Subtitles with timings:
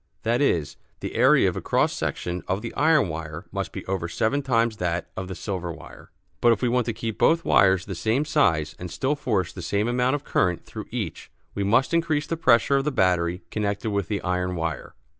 [0.23, 4.07] That is, the area of a cross section of the iron wire must be over
[4.07, 6.09] seven times that of the silver wire.
[6.41, 9.61] But if we want to keep both wires the same size and still force the
[9.61, 13.91] same amount of current through each we must increase the pressure of the battery connected
[13.91, 14.95] with the iron wire.